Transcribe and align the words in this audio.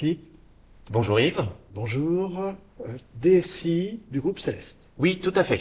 Philippe. 0.00 0.24
Bonjour 0.90 1.20
Yves. 1.20 1.44
Bonjour. 1.74 2.40
Euh, 2.40 2.96
DSI 3.16 4.00
du 4.10 4.18
groupe 4.18 4.38
Céleste. 4.38 4.80
Oui, 4.96 5.20
tout 5.20 5.32
à 5.36 5.44
fait. 5.44 5.60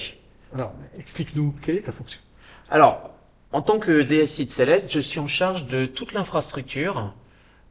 Alors, 0.55 0.71
explique-nous, 0.97 1.54
quelle 1.62 1.76
est 1.76 1.81
ta 1.81 1.92
fonction? 1.92 2.21
Alors, 2.70 3.10
en 3.52 3.62
tant 3.62 3.79
que 3.79 4.02
DSI 4.02 4.46
de 4.46 4.49
Céleste, 4.49 4.94
je 4.94 5.02
suis 5.02 5.20
en 5.20 5.28
charge 5.28 5.67
de 5.67 5.86
toute 5.86 6.13
l'infrastructure 6.13 7.13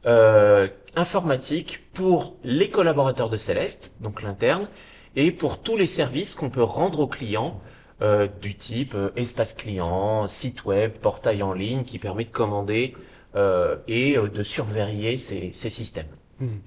euh, 0.05 0.67
informatique 0.95 1.91
pour 1.95 2.35
les 2.43 2.69
collaborateurs 2.69 3.31
de 3.31 3.39
Céleste, 3.39 3.89
donc 3.99 4.21
l'interne, 4.21 4.69
et 5.15 5.31
pour 5.31 5.63
tous 5.63 5.75
les 5.75 5.87
services 5.87 6.35
qu'on 6.35 6.51
peut 6.51 6.61
rendre 6.61 6.99
aux 6.99 7.07
clients 7.07 7.59
euh, 8.03 8.27
du 8.43 8.55
type 8.55 8.93
euh, 8.93 9.09
espace 9.15 9.55
client, 9.55 10.27
site 10.27 10.65
web, 10.65 10.91
portail 10.91 11.41
en 11.41 11.53
ligne 11.53 11.83
qui 11.83 11.97
permet 11.97 12.25
de 12.25 12.29
commander 12.29 12.95
euh, 13.33 13.77
et 13.87 14.17
de 14.17 14.43
surveiller 14.43 15.17
ces, 15.17 15.49
ces 15.51 15.71
systèmes. 15.71 16.05
Hmm. 16.39 16.59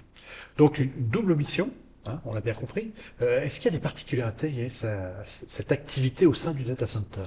Donc, 0.58 0.78
une 0.78 0.90
double 0.96 1.34
mission, 1.34 1.70
hein, 2.06 2.20
on 2.24 2.34
l'a 2.34 2.40
bien 2.40 2.54
compris. 2.54 2.92
Euh, 3.22 3.42
Est-ce 3.42 3.56
qu'il 3.56 3.66
y 3.66 3.74
a 3.74 3.76
des 3.76 3.82
particularités 3.82 4.48
liées 4.48 4.70
à 4.84 5.24
cette 5.26 5.72
activité 5.72 6.26
au 6.26 6.34
sein 6.34 6.52
du 6.52 6.64
data 6.64 6.86
center? 6.86 7.26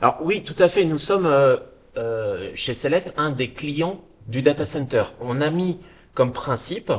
Alors 0.00 0.18
oui, 0.22 0.42
tout 0.42 0.60
à 0.62 0.68
fait. 0.68 0.84
Nous 0.84 0.98
sommes 0.98 1.26
euh, 1.26 1.56
euh, 1.96 2.50
chez 2.54 2.74
Céleste 2.74 3.14
un 3.16 3.30
des 3.30 3.50
clients 3.50 4.04
du 4.28 4.42
data 4.42 4.66
center. 4.66 5.04
On 5.20 5.40
a 5.40 5.50
mis 5.50 5.78
comme 6.14 6.32
principe 6.32 6.92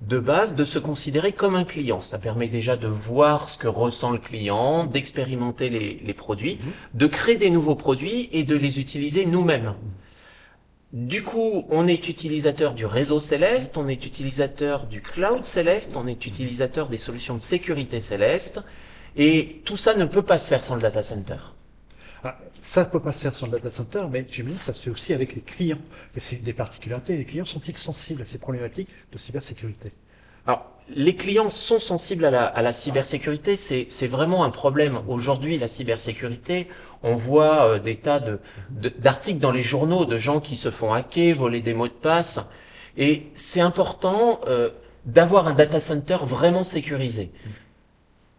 de 0.00 0.18
base 0.18 0.54
de 0.54 0.64
se 0.64 0.78
considérer 0.78 1.32
comme 1.32 1.56
un 1.56 1.64
client. 1.64 2.00
Ça 2.00 2.18
permet 2.18 2.48
déjà 2.48 2.76
de 2.76 2.86
voir 2.86 3.50
ce 3.50 3.58
que 3.58 3.66
ressent 3.66 4.12
le 4.12 4.18
client, 4.18 4.84
d'expérimenter 4.84 5.68
les, 5.70 6.00
les 6.04 6.14
produits, 6.14 6.58
de 6.94 7.06
créer 7.06 7.36
des 7.36 7.50
nouveaux 7.50 7.74
produits 7.74 8.28
et 8.32 8.44
de 8.44 8.54
les 8.54 8.78
utiliser 8.78 9.26
nous-mêmes. 9.26 9.74
Du 10.92 11.22
coup, 11.22 11.66
on 11.68 11.86
est 11.86 12.08
utilisateur 12.08 12.72
du 12.74 12.86
réseau 12.86 13.20
Céleste, 13.20 13.76
on 13.76 13.88
est 13.88 14.06
utilisateur 14.06 14.86
du 14.86 15.02
cloud 15.02 15.44
Céleste, 15.44 15.92
on 15.96 16.06
est 16.06 16.26
utilisateur 16.26 16.88
des 16.88 16.96
solutions 16.98 17.34
de 17.34 17.40
sécurité 17.40 18.00
Céleste, 18.00 18.60
et 19.16 19.60
tout 19.66 19.76
ça 19.76 19.94
ne 19.94 20.06
peut 20.06 20.22
pas 20.22 20.38
se 20.38 20.48
faire 20.48 20.64
sans 20.64 20.76
le 20.76 20.80
data 20.80 21.02
center. 21.02 21.36
Ah, 22.24 22.38
Ça 22.62 22.84
ne 22.84 22.90
peut 22.90 23.00
pas 23.00 23.12
se 23.12 23.22
faire 23.22 23.34
sur 23.34 23.46
le 23.46 23.52
data 23.52 23.70
center, 23.70 24.06
mais 24.10 24.24
que 24.24 24.54
ça 24.56 24.72
se 24.72 24.82
fait 24.82 24.90
aussi 24.90 25.12
avec 25.12 25.34
les 25.34 25.42
clients. 25.42 25.78
C'est 26.16 26.42
des 26.42 26.54
particularités. 26.54 27.16
Les 27.16 27.24
clients 27.26 27.44
sont-ils 27.44 27.76
sensibles 27.76 28.22
à 28.22 28.24
ces 28.24 28.38
problématiques 28.38 28.88
de 29.12 29.18
cybersécurité? 29.18 29.92
Alors, 30.48 30.64
les 30.88 31.14
clients 31.14 31.50
sont 31.50 31.78
sensibles 31.78 32.24
à 32.24 32.30
la, 32.30 32.46
à 32.46 32.62
la 32.62 32.72
cybersécurité. 32.72 33.54
C'est 33.56 34.06
vraiment 34.06 34.44
un 34.44 34.50
problème. 34.50 35.00
Aujourd'hui, 35.06 35.58
la 35.58 35.68
cybersécurité, 35.68 36.68
on 37.02 37.16
voit 37.16 37.64
euh, 37.64 37.78
des 37.78 37.96
tas 37.96 38.18
de- 38.18 38.40
de- 38.70 38.88
d'articles 38.88 39.40
dans 39.40 39.50
les 39.52 39.60
journaux 39.62 40.06
de 40.06 40.18
gens 40.18 40.40
qui 40.40 40.56
se 40.56 40.70
font 40.70 40.94
hacker, 40.94 41.36
voler 41.36 41.60
des 41.60 41.74
mots 41.74 41.86
de 41.88 41.92
passe. 41.92 42.46
Et 42.96 43.26
c'est 43.34 43.60
important 43.60 44.40
euh, 44.48 44.70
d'avoir 45.04 45.48
un 45.48 45.52
data 45.52 45.80
center 45.80 46.16
vraiment 46.22 46.64
sécurisé. 46.64 47.30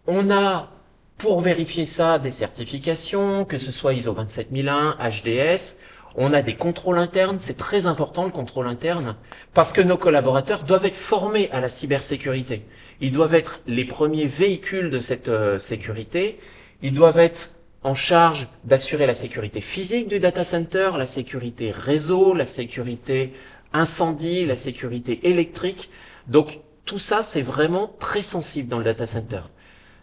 On 0.08 0.32
a, 0.32 0.72
pour 1.20 1.42
vérifier 1.42 1.86
ça, 1.86 2.18
des 2.18 2.32
certifications, 2.32 3.46
que 3.46 3.60
ce 3.60 3.72
soit 3.72 3.94
ISO 3.94 4.14
27001, 4.14 4.98
HDS. 5.00 5.78
On 6.22 6.34
a 6.34 6.42
des 6.42 6.56
contrôles 6.56 6.98
internes. 6.98 7.38
C'est 7.40 7.56
très 7.56 7.86
important 7.86 8.26
le 8.26 8.32
contrôle 8.32 8.68
interne 8.68 9.16
parce 9.54 9.72
que 9.72 9.80
nos 9.80 9.96
collaborateurs 9.96 10.64
doivent 10.64 10.86
être 10.86 10.98
formés 10.98 11.50
à 11.52 11.62
la 11.62 11.70
cybersécurité. 11.70 12.66
Ils 13.00 13.14
doivent 13.14 13.34
être 13.34 13.62
les 13.68 13.86
premiers 13.86 14.26
véhicules 14.26 14.90
de 14.90 15.00
cette 15.00 15.30
euh, 15.30 15.60
sécurité. 15.60 16.38
Ils 16.82 16.94
doivent 16.94 17.20
être 17.20 17.52
en 17.84 17.96
charge 17.96 18.48
d'assurer 18.66 19.08
la 19.08 19.14
sécurité 19.14 19.62
physique 19.62 20.10
du 20.10 20.20
data 20.20 20.44
center, 20.44 20.92
la 20.98 21.08
sécurité 21.08 21.72
réseau, 21.72 22.34
la 22.34 22.46
sécurité 22.46 23.32
incendie, 23.72 24.46
la 24.46 24.58
sécurité 24.58 25.30
électrique. 25.30 25.90
Donc 26.28 26.60
tout 26.84 27.00
ça, 27.00 27.22
c'est 27.22 27.42
vraiment 27.42 27.96
très 27.98 28.24
sensible 28.24 28.68
dans 28.68 28.80
le 28.80 28.84
data 28.84 29.08
center. 29.08 29.44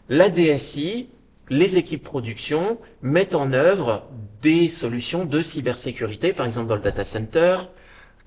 La 0.08 0.30
DSI, 0.30 1.10
les 1.48 1.76
équipes 1.78 2.02
production 2.02 2.78
mettent 3.02 3.34
en 3.34 3.52
œuvre 3.52 4.04
des 4.42 4.68
solutions 4.68 5.24
de 5.24 5.42
cybersécurité, 5.42 6.32
par 6.32 6.46
exemple 6.46 6.66
dans 6.68 6.76
le 6.76 6.82
data 6.82 7.04
center, 7.04 7.56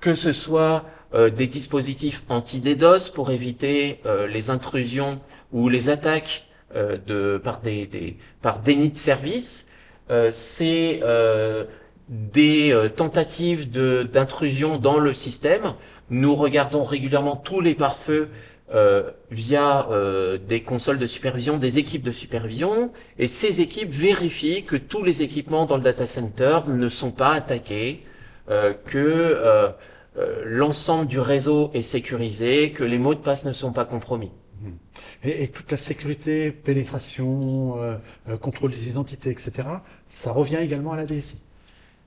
que 0.00 0.14
ce 0.14 0.32
soit 0.32 0.84
euh, 1.14 1.28
des 1.30 1.46
dispositifs 1.46 2.22
anti-DDoS 2.28 3.10
pour 3.14 3.30
éviter 3.30 4.00
euh, 4.06 4.26
les 4.26 4.48
intrusions 4.50 5.20
ou 5.52 5.68
les 5.68 5.88
attaques 5.88 6.46
euh, 6.74 6.96
de, 7.06 7.38
par, 7.42 7.60
des, 7.60 7.86
des- 7.86 8.16
par 8.42 8.60
déni 8.60 8.90
de 8.90 8.96
service. 8.96 9.66
C'est 10.32 11.00
des 12.08 12.74
tentatives 12.96 13.70
de- 13.70 14.02
d'intrusion 14.02 14.76
dans 14.76 14.98
le 14.98 15.12
système. 15.12 15.74
Nous 16.10 16.34
regardons 16.34 16.82
régulièrement 16.82 17.36
tous 17.36 17.60
les 17.60 17.74
pare-feux 17.76 18.28
euh, 18.72 19.10
via 19.30 19.88
euh, 19.90 20.38
des 20.38 20.62
consoles 20.62 20.98
de 20.98 21.06
supervision, 21.06 21.58
des 21.58 21.78
équipes 21.78 22.02
de 22.02 22.12
supervision, 22.12 22.92
et 23.18 23.28
ces 23.28 23.60
équipes 23.60 23.90
vérifient 23.90 24.64
que 24.64 24.76
tous 24.76 25.02
les 25.02 25.22
équipements 25.22 25.66
dans 25.66 25.76
le 25.76 25.82
data 25.82 26.06
center 26.06 26.60
ne 26.68 26.88
sont 26.88 27.10
pas 27.10 27.32
attaqués, 27.32 28.04
euh, 28.48 28.74
que 28.86 28.98
euh, 28.98 29.68
euh, 30.18 30.42
l'ensemble 30.44 31.06
du 31.06 31.20
réseau 31.20 31.70
est 31.74 31.82
sécurisé, 31.82 32.72
que 32.72 32.84
les 32.84 32.98
mots 32.98 33.14
de 33.14 33.20
passe 33.20 33.44
ne 33.44 33.52
sont 33.52 33.72
pas 33.72 33.84
compromis. 33.84 34.32
et, 35.24 35.44
et 35.44 35.48
toute 35.48 35.70
la 35.70 35.78
sécurité, 35.78 36.50
pénétration, 36.50 37.80
euh, 37.80 38.36
contrôle 38.36 38.72
des 38.72 38.88
identités, 38.88 39.30
etc., 39.30 39.68
ça 40.08 40.32
revient 40.32 40.58
également 40.60 40.92
à 40.92 40.96
la 40.96 41.06
DSI. 41.06 41.38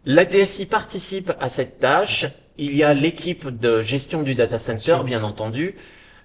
La 0.05 0.25
DSI 0.25 0.65
participe 0.65 1.31
à 1.39 1.47
cette 1.47 1.79
tâche. 1.79 2.25
Il 2.57 2.75
y 2.75 2.83
a 2.83 2.93
l'équipe 2.93 3.47
de 3.47 3.81
gestion 3.81 4.21
du 4.21 4.35
data 4.35 4.59
center, 4.59 4.97
bien 5.05 5.23
entendu, 5.23 5.75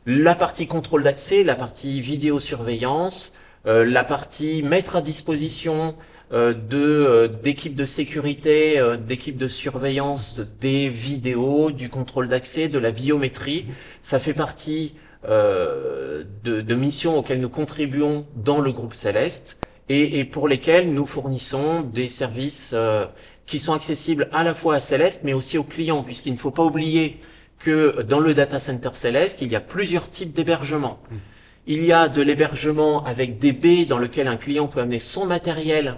la 0.09 0.35
partie 0.35 0.67
contrôle 0.67 1.03
d'accès, 1.03 1.45
la 1.45 1.55
partie 1.55 2.01
vidéosurveillance, 2.01 3.35
euh, 3.67 3.85
la 3.85 4.05
partie 4.05 4.63
mettre 4.63 4.97
à 4.97 5.03
disposition 5.03 5.97
euh, 6.33 6.55
de 6.55 6.79
euh, 6.79 7.29
d'équipes 7.29 7.75
de 7.77 7.85
sécurité, 7.85 8.79
euh, 8.79 8.97
d'équipes 8.97 9.37
de 9.37 9.49
surveillance 9.49 10.41
des 10.63 10.89
vidéos, 10.89 11.71
du 11.71 11.91
contrôle 11.91 12.29
d'accès, 12.29 12.69
de 12.69 12.79
la 12.79 12.91
biométrie. 12.91 13.67
Ça 14.01 14.19
fait 14.19 14.33
partie 14.33 14.95
euh, 15.29 16.25
de, 16.43 16.75
missions 16.75 17.19
auxquelles 17.19 17.41
nous 17.41 17.51
contribuons 17.51 18.25
dans 18.35 18.61
le 18.61 18.73
groupe 18.73 18.95
Céleste 18.95 19.59
et, 19.91 20.21
et 20.21 20.25
pour 20.25 20.49
lesquelles 20.49 20.91
nous 20.91 21.05
fournissons 21.05 21.83
des 21.83 22.09
services 22.09 22.71
euh, 22.73 23.05
qui 23.45 23.59
sont 23.59 23.75
accessibles 23.75 24.31
à 24.33 24.43
la 24.43 24.55
fois 24.55 24.77
à 24.77 24.81
Céleste 24.81 25.21
mais 25.25 25.35
aussi 25.35 25.59
aux 25.59 25.65
clients 25.65 26.03
puisqu'il 26.03 26.33
ne 26.33 26.39
faut 26.39 26.51
pas 26.51 26.65
oublier 26.65 27.19
que 27.59 28.03
dans 28.03 28.21
le 28.21 28.35
data 28.35 28.61
center 28.61 28.91
Céleste, 28.93 29.43
il 29.43 29.51
y 29.51 29.57
a 29.57 29.61
plusieurs 29.61 30.11
types 30.11 30.33
d'hébergement. 30.33 31.01
Il 31.67 31.85
y 31.85 31.93
a 31.93 32.09
de 32.09 32.23
l'hébergement 32.23 33.05
avec 33.05 33.39
des 33.39 33.53
baies 33.53 33.85
dans 33.85 33.99
lequel 33.99 34.29
un 34.29 34.37
client 34.37 34.69
peut 34.69 34.81
amener 34.81 35.01
son 35.01 35.27
matériel, 35.27 35.97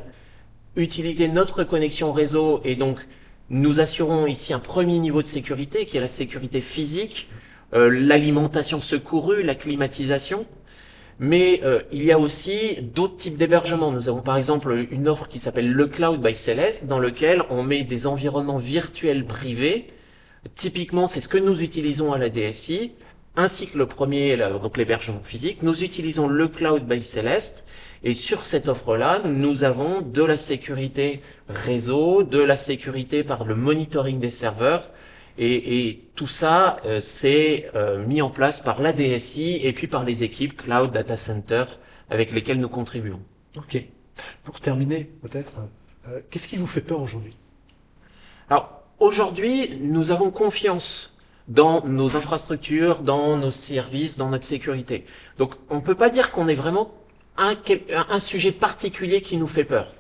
utiliser 0.76 1.28
notre 1.28 1.64
connexion 1.64 2.12
réseau 2.12 2.60
et 2.64 2.74
donc 2.74 3.06
nous 3.50 3.80
assurons 3.80 4.26
ici 4.26 4.52
un 4.52 4.58
premier 4.58 4.98
niveau 4.98 5.22
de 5.22 5.26
sécurité 5.26 5.84
qui 5.84 5.96
est 5.96 6.00
la 6.00 6.08
sécurité 6.08 6.60
physique, 6.60 7.28
euh, 7.74 7.90
l'alimentation 7.90 8.80
secourue, 8.80 9.42
la 9.42 9.54
climatisation. 9.54 10.46
Mais 11.22 11.60
euh, 11.64 11.82
il 11.92 12.02
y 12.02 12.12
a 12.12 12.18
aussi 12.18 12.78
d'autres 12.94 13.16
types 13.16 13.36
d'hébergement. 13.36 13.92
Nous 13.92 14.08
avons 14.08 14.22
par 14.22 14.38
exemple 14.38 14.86
une 14.90 15.06
offre 15.06 15.28
qui 15.28 15.38
s'appelle 15.38 15.70
le 15.70 15.86
Cloud 15.86 16.22
by 16.22 16.34
Celeste, 16.34 16.86
dans 16.86 16.98
lequel 16.98 17.42
on 17.50 17.62
met 17.62 17.82
des 17.82 18.06
environnements 18.06 18.58
virtuels 18.58 19.26
privés. 19.26 19.88
Typiquement, 20.54 21.06
c'est 21.06 21.20
ce 21.20 21.28
que 21.28 21.38
nous 21.38 21.60
utilisons 21.62 22.12
à 22.12 22.18
la 22.18 22.28
DSI, 22.28 22.92
ainsi 23.36 23.68
que 23.68 23.78
le 23.78 23.86
premier, 23.86 24.36
donc 24.36 24.76
l'hébergement 24.76 25.22
physique. 25.22 25.62
Nous 25.62 25.84
utilisons 25.84 26.28
le 26.28 26.48
Cloud 26.48 26.86
by 26.86 27.04
Celeste, 27.04 27.64
et 28.02 28.14
sur 28.14 28.46
cette 28.46 28.68
offre-là, 28.68 29.20
nous 29.24 29.64
avons 29.64 30.00
de 30.00 30.22
la 30.22 30.38
sécurité 30.38 31.20
réseau, 31.48 32.22
de 32.22 32.38
la 32.38 32.56
sécurité 32.56 33.22
par 33.22 33.44
le 33.44 33.54
monitoring 33.54 34.18
des 34.18 34.30
serveurs, 34.30 34.90
et, 35.38 35.88
et 35.88 36.10
tout 36.14 36.26
ça, 36.26 36.78
euh, 36.84 37.00
c'est 37.00 37.70
euh, 37.74 38.04
mis 38.04 38.20
en 38.20 38.30
place 38.30 38.60
par 38.60 38.82
la 38.82 38.92
DSI 38.92 39.60
et 39.62 39.72
puis 39.72 39.86
par 39.86 40.04
les 40.04 40.22
équipes 40.22 40.56
Cloud 40.56 40.92
Data 40.92 41.16
Center 41.16 41.64
avec 42.10 42.32
lesquelles 42.32 42.58
nous 42.58 42.68
contribuons. 42.68 43.20
Ok. 43.56 43.82
Pour 44.44 44.60
terminer, 44.60 45.10
peut-être, 45.22 45.52
euh, 46.08 46.20
qu'est-ce 46.30 46.48
qui 46.48 46.56
vous 46.56 46.66
fait 46.66 46.82
peur 46.82 47.00
aujourd'hui? 47.00 47.32
Alors 48.50 48.79
aujourd'hui, 49.00 49.78
nous 49.80 50.10
avons 50.10 50.30
confiance 50.30 51.16
dans 51.48 51.84
nos 51.84 52.16
infrastructures, 52.16 53.00
dans 53.00 53.36
nos 53.36 53.50
services, 53.50 54.16
dans 54.16 54.28
notre 54.28 54.44
sécurité. 54.44 55.04
Donc 55.38 55.54
on 55.68 55.76
ne 55.76 55.80
peut 55.80 55.96
pas 55.96 56.10
dire 56.10 56.30
qu'on 56.30 56.46
est 56.46 56.54
vraiment 56.54 56.94
un, 57.36 57.56
un 58.08 58.20
sujet 58.20 58.52
particulier 58.52 59.22
qui 59.22 59.36
nous 59.36 59.48
fait 59.48 59.64
peur. 59.64 59.94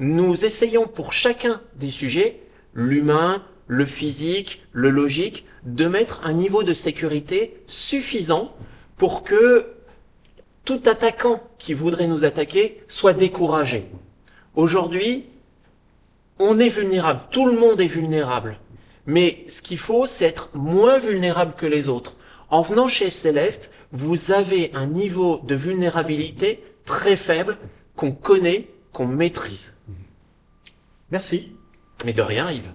Nous 0.00 0.44
essayons 0.44 0.88
pour 0.88 1.12
chacun 1.12 1.60
des 1.76 1.90
sujets, 1.90 2.40
l'humain, 2.74 3.44
le 3.68 3.86
physique, 3.86 4.62
le 4.72 4.90
logique, 4.90 5.44
de 5.64 5.86
mettre 5.86 6.22
un 6.24 6.32
niveau 6.32 6.62
de 6.62 6.74
sécurité 6.74 7.62
suffisant 7.66 8.54
pour 8.96 9.22
que 9.22 9.66
tout 10.64 10.80
attaquant 10.86 11.42
qui 11.58 11.74
voudrait 11.74 12.08
nous 12.08 12.24
attaquer 12.24 12.82
soit 12.88 13.12
découragé. 13.12 13.86
Aujourd'hui, 14.54 15.26
on 16.38 16.58
est 16.58 16.68
vulnérable, 16.68 17.20
tout 17.30 17.46
le 17.46 17.58
monde 17.58 17.80
est 17.80 17.86
vulnérable. 17.86 18.58
Mais 19.06 19.44
ce 19.48 19.62
qu'il 19.62 19.78
faut, 19.78 20.06
c'est 20.06 20.26
être 20.26 20.50
moins 20.54 20.98
vulnérable 20.98 21.54
que 21.56 21.66
les 21.66 21.88
autres. 21.88 22.16
En 22.50 22.62
venant 22.62 22.88
chez 22.88 23.10
Céleste, 23.10 23.70
vous 23.92 24.32
avez 24.32 24.70
un 24.74 24.86
niveau 24.86 25.40
de 25.44 25.54
vulnérabilité 25.54 26.62
très 26.84 27.16
faible 27.16 27.56
qu'on 27.96 28.12
connaît, 28.12 28.68
qu'on 28.92 29.06
maîtrise. 29.06 29.76
Merci. 31.10 31.54
Mais 32.04 32.12
de 32.12 32.22
rien, 32.22 32.50
Yves. 32.50 32.70